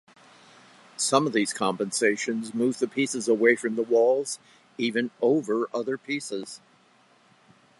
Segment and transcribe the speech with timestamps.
[0.97, 4.39] Some of these compensations move the pieces away from walls
[4.79, 6.59] even "over" other pieces.